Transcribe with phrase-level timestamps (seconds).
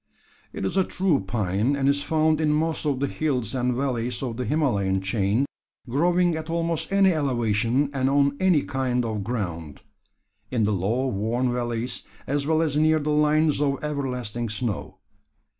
[0.51, 4.23] It is a true pine and is found in most of the hills and valleys
[4.23, 5.45] of the Himalayan chain,
[5.87, 9.83] growing at almost any elevation and on any kind of ground
[10.49, 14.97] in the low warm valleys, as well as near the line of everlasting snow.